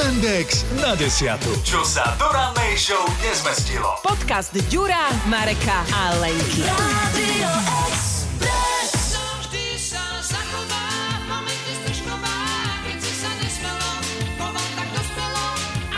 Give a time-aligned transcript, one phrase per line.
[0.00, 1.52] Index na desiatu.
[1.60, 4.00] Čo sa do rannej show nezmestilo.
[4.00, 6.64] Podcast Ďura, Mareka a Lenky.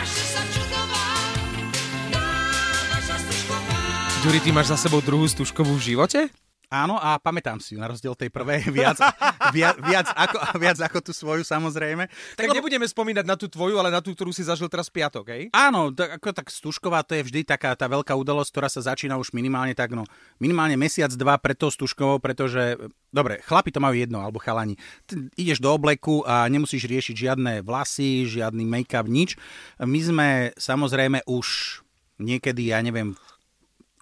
[0.03, 0.83] Stržková.
[4.23, 6.27] Ďuri, ty máš za sebou druhú stužkovú v živote?
[6.73, 8.97] Áno, a pamätám si ju, na rozdiel tej prvej, viac,
[9.53, 12.09] viac, viac, ako, viac ako tú svoju, samozrejme.
[12.33, 15.25] Tak lebo- nebudeme spomínať na tú tvoju, ale na tú, ktorú si zažil teraz piatok,
[15.29, 15.43] hej?
[15.53, 19.21] Áno, tak, ako tak Stužková to je vždy taká tá veľká udalosť, ktorá sa začína
[19.21, 20.01] už minimálne tak, no,
[20.41, 22.81] minimálne mesiac, dva pred tou Stužkovou, pretože,
[23.13, 24.73] dobre, chlapi to majú jedno, alebo chalani.
[25.05, 29.37] Ty ideš do obleku a nemusíš riešiť žiadne vlasy, žiadny make-up, nič.
[29.77, 31.79] My sme samozrejme už
[32.17, 33.13] niekedy, ja neviem,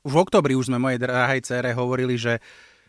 [0.01, 2.37] už v oktobri už sme mojej drahej cére hovorili, že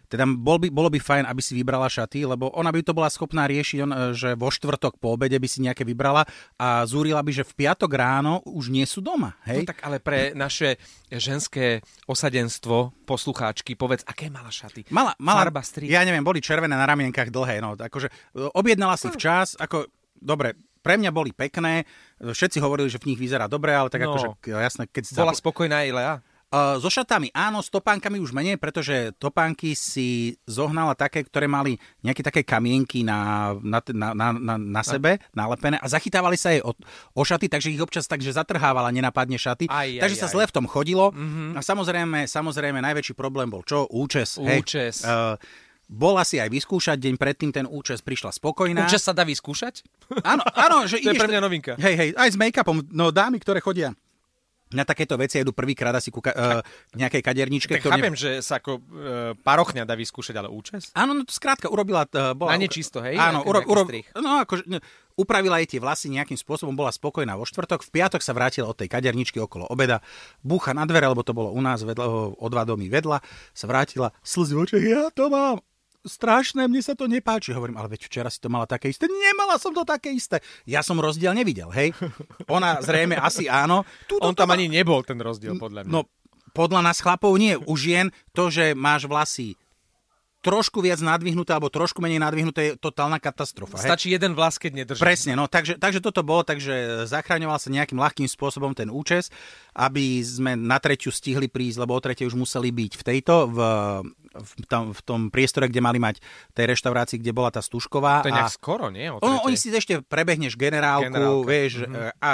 [0.09, 3.09] teda bol by, bolo by fajn, aby si vybrala šaty, lebo ona by to bola
[3.09, 6.29] schopná riešiť, on, e, že vo štvrtok po obede by si nejaké vybrala
[6.61, 9.41] a zúrila by, že v piatok ráno už nie sú doma.
[9.48, 9.64] Hej?
[9.64, 10.77] No tak ale pre naše
[11.09, 14.84] ženské osadenstvo, poslucháčky, povedz, aké mala šaty?
[14.92, 15.89] Mala, mala, Farba, strik.
[15.89, 18.12] ja neviem, boli červené na ramienkach dlhé, no, akože e,
[18.53, 19.89] objednala si včas, ako,
[20.20, 20.53] dobre,
[20.84, 21.89] pre mňa boli pekné,
[22.20, 24.12] všetci hovorili, že v nich vyzerá dobre, ale tak No.
[24.12, 26.15] akože, jasné, keď Bola zapl- spokojná aj Lea?
[26.53, 31.81] Uh, so šatami áno, s topánkami už menej, pretože topánky si zohnala také, ktoré mali
[32.05, 33.81] nejaké také kamienky na, na,
[34.12, 36.77] na, na, na, sebe, nalepené a zachytávali sa jej o,
[37.17, 39.64] o šaty, takže ich občas takže zatrhávala nenapadne šaty.
[39.72, 40.33] Aj, aj, takže sa aj.
[40.36, 41.09] zle v tom chodilo.
[41.17, 41.56] Mm-hmm.
[41.56, 43.89] A samozrejme, samozrejme, najväčší problém bol čo?
[43.89, 44.37] Účes.
[44.37, 45.09] Účes.
[45.09, 45.09] Hej.
[45.09, 45.41] Uh,
[45.92, 48.84] bola si aj vyskúšať, deň predtým ten účes prišla spokojná.
[48.89, 49.84] Účas sa dá vyskúšať?
[50.25, 51.20] Áno, áno, že To je ideš...
[51.20, 51.72] pre mňa novinka.
[51.77, 52.84] Hej, hej, aj s make-upom.
[52.92, 53.97] No dámy, ktoré chodia
[54.77, 56.61] na takéto veci idú prvýkrát asi ku ka- uh,
[56.97, 57.73] nejakej kaderničke.
[57.78, 58.81] Tak chápem, že sa ako e,
[59.41, 60.92] parochňa dá vyskúšať, ale účes?
[60.92, 62.05] Áno, no to skrátka urobila...
[62.12, 63.17] Uh, bola, Na nečisto, hej?
[63.17, 63.84] Áno, uro, uro,
[64.19, 64.78] no, akože, no,
[65.17, 68.77] upravila jej tie vlasy nejakým spôsobom, bola spokojná vo štvrtok, v piatok sa vrátila od
[68.77, 70.00] tej kaderničky okolo obeda,
[70.41, 72.06] búcha na dvere, lebo to bolo u nás vedľa,
[72.37, 73.20] o dva domy vedľa,
[73.53, 75.60] sa vrátila, slzy v očiach, ja to mám,
[76.03, 77.55] strašné, mne sa to nepáči.
[77.55, 79.07] Hovorím, ale veď včera si to mala také isté.
[79.07, 80.43] Nemala som to také isté.
[80.67, 81.95] Ja som rozdiel nevidel, hej.
[82.51, 83.87] Ona zrejme asi áno.
[84.07, 85.91] Tuto On to tam má- ani nebol, ten rozdiel, podľa mňa.
[85.91, 86.11] No,
[86.53, 87.57] podľa nás chlapov nie.
[87.57, 89.57] U žien to, že máš vlasy
[90.42, 93.78] trošku viac nadvihnuté alebo trošku menej nadvihnuté je totálna katastrofa.
[93.78, 94.98] Stačí jeden vlas, keď nedrží.
[94.98, 99.30] Presne, no takže, takže toto bolo, takže zachraňoval sa nejakým ľahkým spôsobom ten účes,
[99.72, 103.58] aby sme na treťu stihli prísť, lebo o tretej už museli byť v tejto, v,
[104.34, 106.19] v, tom, v tom priestore, kde mali mať
[106.50, 108.20] tej reštaurácii, kde bola tá stužková.
[108.20, 109.06] To je a- nejak skoro, nie?
[109.06, 109.47] O tretej.
[109.47, 111.47] oni si ešte prebehneš generálku, Generálka.
[111.47, 111.86] vieš, Mhm.
[111.86, 112.12] mm-hmm.
[112.19, 112.30] a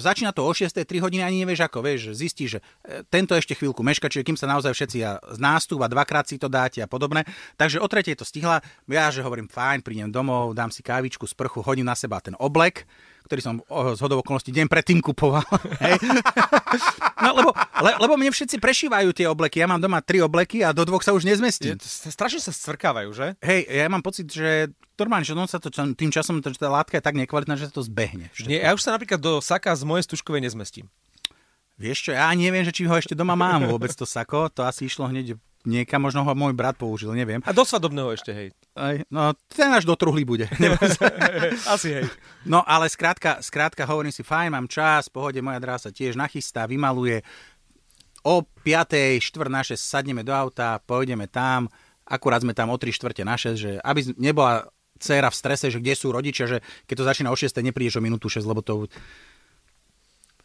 [0.00, 0.72] začína to o 6.
[0.72, 4.38] 3 hodiny, ani nevieš ako, vieš, zistíš, že e, tento ešte chvíľku meška, čiže kým
[4.38, 7.24] sa naozaj všetci a z nástup a dvakrát si to dáte a podobné.
[7.56, 11.64] Takže o tretej to stihla, ja že hovorím, fajn, prídem domov, dám si kávičku, sprchu,
[11.64, 12.84] hodím na seba ten oblek,
[13.26, 15.42] ktorý som z hodov okolností deň predtým kupoval.
[15.84, 15.98] Hej.
[17.20, 17.50] No, lebo,
[17.82, 19.60] le, lebo mne všetci prešívajú tie obleky.
[19.60, 23.10] Ja mám doma tri obleky a do dvoch sa už Je, to- strašne sa scvrkávajú,
[23.10, 23.26] že?
[23.42, 26.96] Hej, ja mám pocit, že normálne, že on sa to tým časom, že tá látka
[26.96, 28.30] je tak nekvalitná, že sa to zbehne.
[28.32, 30.86] Že, Nie, ja už sa napríklad do saka z mojej stužkovej nezmestím.
[31.76, 34.88] Vieš čo, ja neviem, že či ho ešte doma mám vôbec to sako, to asi
[34.88, 35.36] išlo hneď
[35.68, 37.44] niekam, možno ho môj brat použil, neviem.
[37.44, 38.48] A do svadobného ešte, hej.
[38.76, 40.52] Aj, no, ten až do truhly bude.
[41.72, 42.06] Asi, hej.
[42.44, 46.68] No, ale skrátka, skrátka hovorím si, fajn, mám čas, pohode, moja dráha sa tiež nachystá,
[46.68, 47.24] vymaluje.
[48.20, 49.16] O 5.
[49.16, 51.72] štvrt na 6 sadneme do auta, pôjdeme tam,
[52.04, 54.68] akurát sme tam o 3 štvrte na 6, že aby nebola
[55.00, 58.04] dcéra v strese, že kde sú rodičia, že keď to začína o 6, neprídeš o
[58.04, 58.92] minútu 6, lebo to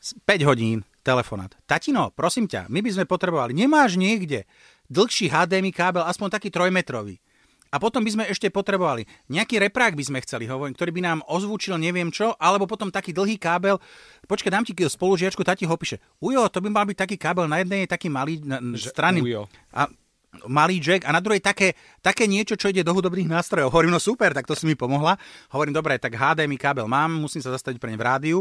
[0.02, 1.52] 5 hodín telefonát.
[1.68, 4.48] Tatino, prosím ťa, my by sme potrebovali, nemáš niekde
[4.88, 7.20] dlhší HDMI kábel, aspoň taký trojmetrový.
[7.72, 11.20] A potom by sme ešte potrebovali nejaký reprák by sme chceli, hovorím, ktorý by nám
[11.32, 13.80] ozvučil neviem čo, alebo potom taký dlhý kábel.
[14.28, 16.04] Počkaj, dám ti spolužiačku, tati ho píše.
[16.20, 19.24] Ujo, to by mal byť taký kábel, na jednej je taký malý na, strany.
[19.24, 19.48] ujo.
[19.72, 19.88] A,
[20.48, 23.72] malý jack a na druhej také, také niečo, čo ide do hudobných nástrojov.
[23.74, 25.16] Hovorím, no super, tak to si mi pomohla.
[25.52, 28.40] Hovorím, dobre, tak HDMI kábel mám, musím sa zastaviť pre ne v rádiu.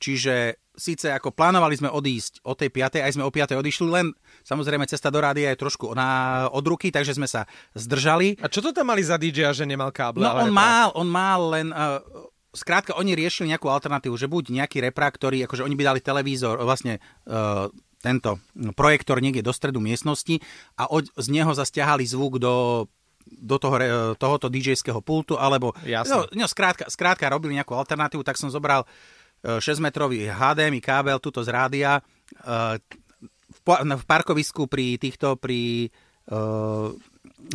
[0.00, 3.04] Čiže síce ako plánovali sme odísť o tej 5.
[3.04, 3.60] aj sme o 5.
[3.60, 7.44] odišli, len samozrejme cesta do rádia je trošku na, od ruky, takže sme sa
[7.76, 8.40] zdržali.
[8.40, 10.24] A čo to tam mali za DJ, že nemal káble?
[10.24, 10.56] No on reprák?
[10.56, 11.68] mal, on mal len...
[11.70, 12.00] Uh,
[12.50, 16.58] skrátka, oni riešili nejakú alternatívu, že buď nejaký reprák, ktorý, akože oni by dali televízor,
[16.64, 16.98] vlastne
[17.30, 18.40] uh, tento
[18.74, 20.40] projektor niekde do stredu miestnosti
[20.74, 22.88] a od, z neho zasťahali zvuk do
[23.30, 23.78] do toho,
[24.18, 26.10] tohoto DJ-ského pultu, alebo Jasne.
[26.10, 28.86] no, no, skrátka, skrátka robili nejakú alternatívu, tak som zobral e,
[29.40, 32.02] 6-metrový HDMI kábel tuto z rádia e,
[33.50, 36.34] v, pa- v parkovisku pri týchto, pri e,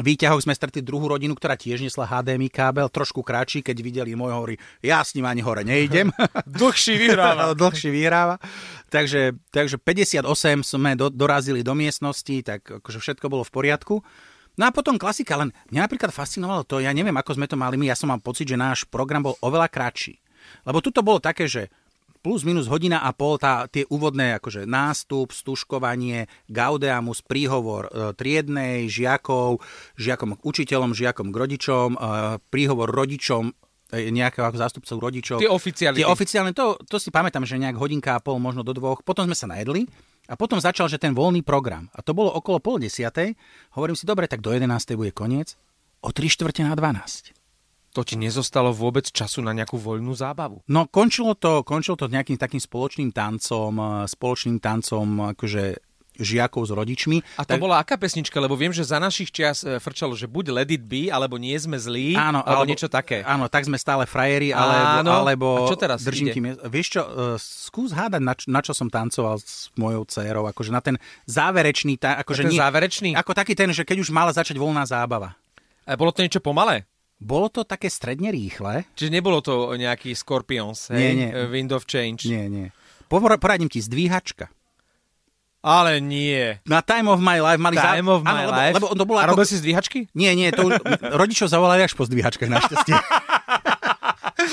[0.01, 4.33] výťahoch sme stretli druhú rodinu, ktorá tiež nesla HDMI kábel, trošku kratší, keď videli môj
[4.33, 6.09] hovorí, ja s ním ani hore nejdem.
[6.59, 7.53] Dlhší vyhráva.
[7.61, 8.41] Dlhší vyhráva.
[8.89, 10.25] Takže, takže 58
[10.65, 13.95] sme do, dorazili do miestnosti, tak akože všetko bolo v poriadku.
[14.55, 17.75] No a potom klasika, len mňa napríklad fascinovalo to, ja neviem, ako sme to mali
[17.75, 20.24] my, ja som mal pocit, že náš program bol oveľa kratší.
[20.65, 21.71] Lebo tuto bolo také, že
[22.25, 28.89] plus minus hodina a pol tá, tie úvodné akože nástup, stuškovanie, gaudeamus, príhovor e, triednej,
[28.89, 29.61] žiakov,
[29.93, 31.97] žiakom k učiteľom, žiakom k rodičom, e,
[32.49, 33.53] príhovor rodičom,
[33.93, 35.37] e, nejakého ako zástupcov rodičov.
[35.37, 36.01] Tie oficiality.
[36.01, 39.05] Tie oficiálne, to, to si pamätám, že nejak hodinka a pol, možno do dvoch.
[39.05, 39.85] Potom sme sa najedli
[40.25, 41.93] a potom začal, že ten voľný program.
[41.93, 43.37] A to bolo okolo pol desiatej.
[43.77, 44.97] Hovorím si, dobre, tak do 11.
[44.97, 45.53] bude koniec.
[46.01, 47.34] O 3 štvrte na 12.
[47.95, 50.59] To ti nezostalo vôbec času na nejakú voľnú zábavu.
[50.67, 55.79] No končilo to, končilo to nejakým takým spoločným tancom, eh, spoločným tancom akože
[56.15, 57.17] žiakov s rodičmi.
[57.35, 57.59] A to tak...
[57.59, 58.39] bola aká pesnička?
[58.39, 61.59] Lebo viem, že za našich čias e, frčalo, že buď Let It Be, alebo Nie
[61.59, 63.19] sme zlí, áno, alebo, alebo niečo také.
[63.27, 65.11] Áno, tak sme stále frajeri, alebo, áno.
[65.11, 66.39] alebo A čo teraz držím ide?
[66.39, 70.47] miest- Vieš čo, uh, skús hádať, na, čo- na čo som tancoval s mojou dcérou,
[70.47, 70.95] akože na ten
[71.27, 73.09] záverečný, ta, akože ten nie, záverečný?
[73.19, 75.35] ako taký ten, že keď už mala začať voľná zábava.
[75.83, 76.87] A bolo to niečo pomalé?
[77.15, 78.83] Bolo to také stredne rýchle.
[78.93, 80.99] Čiže nebolo to nejaký Scorpions, hej?
[80.99, 81.29] Nie, nie.
[81.31, 82.27] E, Wind of Change.
[82.27, 82.67] Nie, nie.
[83.07, 84.51] Poradím ti, zdvíhačka.
[85.65, 86.61] Ale nie.
[86.69, 88.75] Na Time of My Life mali Time of my áno, lebo, life.
[88.77, 89.31] Lebo to bolo A ako...
[89.33, 89.99] robil si zdvíhačky?
[90.13, 92.93] Nie, nie, to už rodičov zavolali až po zdvíhačkách našťastie.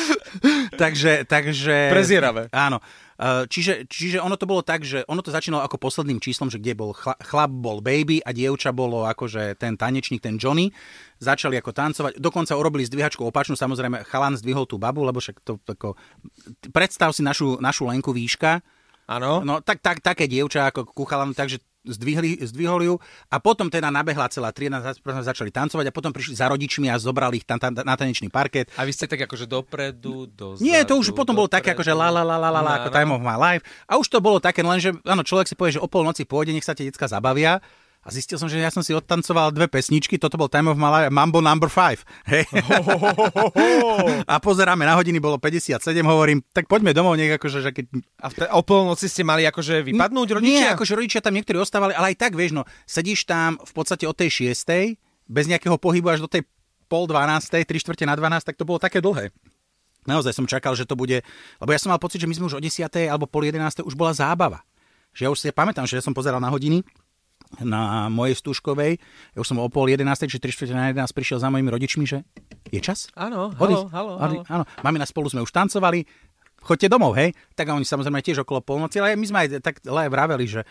[0.83, 1.93] takže, takže...
[1.93, 2.49] Prezieravé.
[2.53, 2.81] Áno.
[3.23, 6.59] E, Čiže, čiže ono to bolo tak, že ono to začínalo ako posledným číslom, že
[6.59, 10.75] kde bol chla, chlap bol baby a dievča bolo akože ten tanečník, ten Johnny.
[11.23, 15.63] Začali ako tancovať, dokonca urobili zdvíhačku opačnú, samozrejme chalan zdvihol tú babu, lebo však to
[15.63, 15.95] ako...
[16.75, 18.59] Predstav si našu, našu Lenku výška,
[19.11, 19.43] Áno.
[19.43, 22.95] No tak, tak, také dievča ako kuchalan, takže zdvihli, zdvihol ju
[23.27, 26.97] a potom teda nabehla celá trieda, za- začali tancovať a potom prišli za rodičmi a
[26.97, 28.71] zobrali ich tam, tam, na tanečný parket.
[28.75, 31.91] A vy ste tak akože dopredu, dozadu, Nie, to už potom bolo také dopredu.
[31.91, 32.95] akože la la la la la, la ako Áno.
[32.95, 33.63] Time of my life.
[33.85, 36.53] A už to bolo také, len že áno, človek si povie, že o polnoci pôjde,
[36.53, 37.59] nech sa tie decka zabavia.
[38.03, 41.07] A zistil som, že ja som si odtancoval dve pesničky, toto bol Time of life,
[41.15, 42.03] Mambo number 5.
[42.35, 42.51] Hej.
[44.27, 47.85] a pozeráme na hodiny, bolo 57, hovorím, tak poďme domov, nech akože, že keď
[48.19, 50.51] A v te, o polnoci ste mali akože vypadnúť rodičia?
[50.51, 54.03] Nie, akože rodičia tam niektorí ostávali, ale aj tak, vieš, no, sedíš tam v podstate
[54.11, 54.99] od tej 6.
[55.31, 56.43] bez nejakého pohybu až do tej
[56.91, 57.55] pol 12.
[57.55, 59.31] 3 štvrte na 12, tak to bolo také dlhé.
[60.11, 61.23] Naozaj som čakal, že to bude,
[61.63, 62.83] lebo ja som mal pocit, že my sme už o 10.
[63.07, 63.87] alebo pol 11.
[63.87, 64.67] už bola zábava.
[65.15, 66.83] Že ja už si pamätám, že ja som pozeral na hodiny
[67.61, 68.97] na mojej stúškovej,
[69.37, 70.09] ja už som o pol 11.
[70.25, 72.25] či 3 štvrte na 11 prišiel za mojimi rodičmi, že
[72.73, 73.13] je čas?
[73.13, 74.41] Áno, halo, halo, halo.
[74.49, 76.09] Áno, mamina spolu sme už tancovali,
[76.63, 77.35] choďte domov, hej?
[77.53, 80.47] Tak a oni samozrejme tiež okolo polnoci, ale my sme aj tak ale aj vraveli,
[80.47, 80.63] že,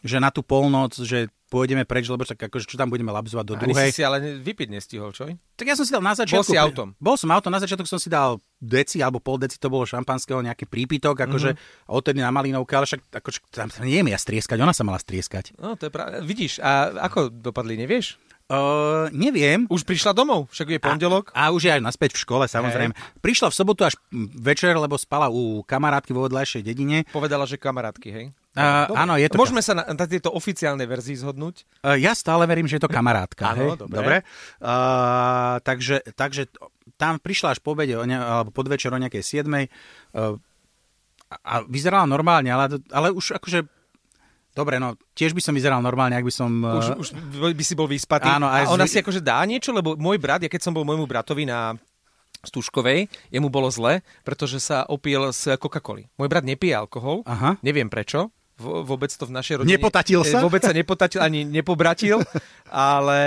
[0.00, 3.56] že na tú polnoc, že pôjdeme preč, lebo tak akože čo tam budeme labzovať do
[3.56, 3.88] Ani druhej.
[3.88, 5.32] si ale vypiť nestihol, čo?
[5.56, 6.44] Tak ja som si dal na začiatku...
[6.44, 6.92] si autom?
[7.00, 10.44] Bol som autom, na začiatku som si dal deci alebo pol deci, to bolo šampanského,
[10.44, 11.56] nejaký prípitok, akože Mhm.
[11.56, 11.88] mm-hmm.
[11.88, 15.56] odtedy na Malinovke, ale však akože, tam sa neviem ja strieskať, ona sa mala strieskať.
[15.56, 16.20] No, to je pravda.
[16.20, 18.20] Vidíš, a ako dopadli, nevieš?
[18.48, 21.28] Uh, neviem, Už prišla domov, však je pondelok.
[21.36, 22.96] A už je aj naspäť v škole, samozrejme.
[23.20, 24.00] Prišla v sobotu až
[24.40, 27.04] večer, lebo spala u kamarátky vo vedľajšej dedine.
[27.12, 28.26] Povedala, že kamarátky, hej?
[28.56, 29.36] Uh, áno, je to...
[29.36, 31.68] Môžeme sa na, na tejto oficiálnej verzii zhodnúť?
[31.84, 33.52] Uh, ja stále verím, že je to kamarátka.
[33.52, 33.84] Áno, hej?
[33.84, 33.96] dobre.
[34.00, 34.16] dobre.
[34.64, 36.48] Uh, takže, takže
[36.96, 39.44] tam prišla až po obede, ne, alebo podvečer o nejakej 7.
[39.44, 40.40] Uh,
[41.28, 43.76] a, a vyzerala normálne, ale, ale už akože...
[44.58, 46.50] Dobre, no tiež by som vyzeral normálne, ak by som...
[46.50, 47.08] Už, už
[47.54, 48.26] by si bol vyspatý.
[48.26, 50.74] Áno, aj a ona zvy- si akože dá niečo, lebo môj brat, ja keď som
[50.74, 51.78] bol môjmu bratovi na
[52.42, 56.10] Stužkovej, jemu bolo zle, pretože sa opil z Coca-Coly.
[56.18, 57.54] Môj brat nepije alkohol, Aha.
[57.62, 59.78] neviem prečo, vôbec to v našej rodine...
[59.78, 60.38] Nepotatil sa?
[60.38, 62.18] Eh, Vôbec sa nepotatil, ani nepobratil,
[62.90, 63.18] ale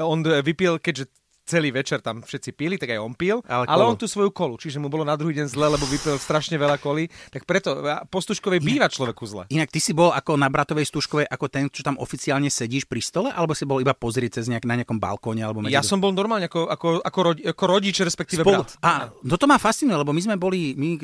[0.00, 1.12] on vypil, keďže
[1.50, 3.90] celý večer tam všetci pili, tak aj on pil, Ale ale, kolu.
[3.90, 6.78] on tú svoju kolu, čiže mu bolo na druhý deň zle, lebo vypil strašne veľa
[6.78, 9.42] koli, tak preto po Stužkovej býva človeku zle.
[9.50, 13.02] Inak ty si bol ako na bratovej stužkovej, ako ten, čo tam oficiálne sedíš pri
[13.02, 15.42] stole, alebo si bol iba pozrieť cez nejak, na nejakom balkóne?
[15.42, 15.74] Alebo medzi...
[15.74, 18.62] Ja som bol normálne ako, ako, ako, rodi, ako rodič, respektíve Spolu...
[18.62, 18.78] brat.
[18.84, 21.00] A, no to ma fascinuje, lebo my sme boli, my,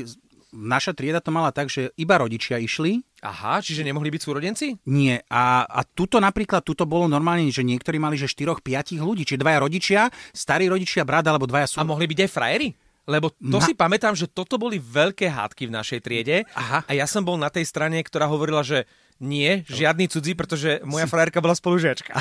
[0.50, 4.66] naša trieda to mala tak, že iba rodičia išli, Aha, čiže nemohli byť súrodenci?
[4.86, 5.18] nie.
[5.26, 8.62] A, a tuto napríklad, tuto bolo normálne, že niektorí mali, že 4-5
[9.02, 10.00] ľudí, či dvaja rodičia,
[10.30, 11.76] starí rodičia, brat, alebo dvaja sú...
[11.80, 12.68] A mohli byť aj frajeri?
[13.06, 16.82] Lebo to Na- si pamätám, že toto boli veľké hádky v našej triede Aha.
[16.82, 18.82] a ja som bol na tej strane, ktorá hovorila, že
[19.16, 22.12] nie, žiadny cudzí, pretože moja frajerka bola spolužiačka.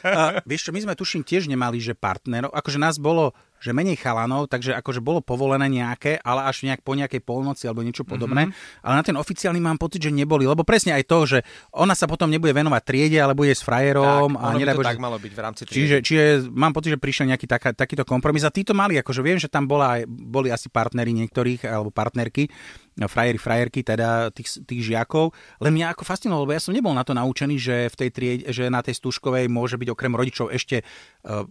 [0.00, 3.96] A, vieš čo, my sme tuším tiež nemali, že partnerov, akože nás bolo že menej
[3.96, 8.48] chalanov, takže akože bolo povolené nejaké, ale až nejak po nejakej polnoci alebo niečo podobné.
[8.48, 8.84] Mm-hmm.
[8.84, 11.38] Ale na ten oficiálny mám pocit, že neboli, lebo presne aj to, že
[11.72, 14.36] ona sa potom nebude venovať triede, ale bude s frajerom.
[14.36, 15.80] tak, a nedaj to Bože- tak malo byť v rámci triedy.
[15.80, 19.40] Čiže, čiže mám pocit, že prišiel nejaký taká, takýto kompromis a títo mali, akože viem,
[19.40, 22.48] že tam bola, boli asi partneri niektorých, alebo partnerky,
[22.96, 26.96] no, frajeri, frajerky, teda tých, tých žiakov, len mňa ako fascinovalo, lebo ja som nebol
[26.96, 30.48] na to naučený, že v tej triede, že na tej stúškovej môže byť okrem rodičov
[30.52, 30.82] ešte,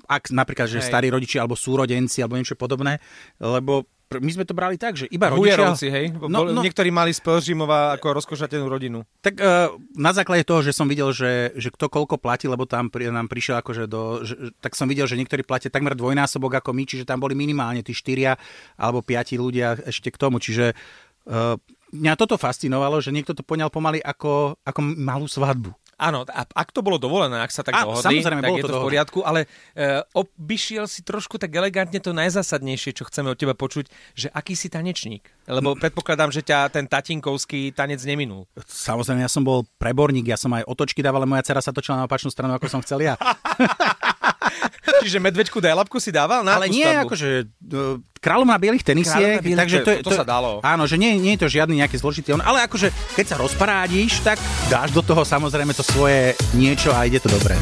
[0.08, 0.88] ak napríklad, že Hej.
[0.88, 2.98] starí rodiči alebo súrodenci alebo niečo podobné,
[3.44, 5.58] lebo my sme to brali tak, že iba rodičia...
[5.58, 6.06] Hujerovci, hej?
[6.30, 9.02] No, no, Niektorí mali z Pelžimova ako rozkošatenú rodinu.
[9.20, 12.94] tak uh, na základe toho, že som videl, že, že kto koľko platí, lebo tam
[12.94, 14.22] pri, nám prišiel akože do...
[14.22, 17.82] Že, tak som videl, že niektorí platia takmer dvojnásobok ako my, čiže tam boli minimálne
[17.82, 18.38] tí štyria
[18.78, 20.38] alebo piati ľudia ešte k tomu.
[20.38, 20.78] Čiže
[21.26, 21.58] uh,
[21.96, 25.72] mňa toto fascinovalo, že niekto to poňal pomaly ako, ako malú svadbu.
[25.96, 28.64] Áno, a ak to bolo dovolené, ak sa tak Á, dohodli, samozrejme, tak bolo je
[28.64, 33.32] to to v poriadku, ale e, obišiel si trošku tak elegantne to najzásadnejšie, čo chceme
[33.32, 35.24] od teba počuť, že aký si tanečník.
[35.48, 38.44] Lebo predpokladám, že ťa ten tatinkovský tanec neminul.
[38.68, 42.04] Samozrejme, ja som bol preborník, ja som aj otočky dával, ale moja dcera sa točila
[42.04, 43.16] na opačnú stranu, ako som chcel ja.
[45.04, 47.08] Čiže medveďku dajlapku si dával na Ale nie, skladbu?
[47.08, 50.60] akože uh, kráľovná bielých tenisiek, Kráľovná bielých- takže to, je, to sa dalo.
[50.62, 54.22] Áno, že nie, nie je to žiadny nejaký zložitý, on, ale akože keď sa rozparádíš,
[54.22, 57.54] tak dáš do toho samozrejme to svoje niečo a ide to dobre.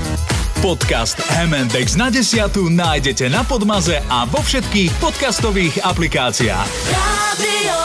[0.63, 6.69] Podcast M&X na desiatu nájdete na Podmaze a vo všetkých podcastových aplikáciách.
[6.88, 7.75] Rádio